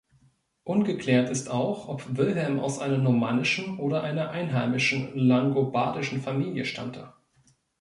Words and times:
Ungeklärt 0.63 1.29
ist 1.29 1.47
auch, 1.51 1.87
ob 1.87 2.17
Wilhelm 2.17 2.59
aus 2.59 2.79
einer 2.79 2.97
normannischen 2.97 3.77
oder 3.77 4.01
einer 4.01 4.31
einheimischen 4.31 5.15
langobardischen 5.15 6.23
Familie 6.23 6.65
stammte. 6.65 7.13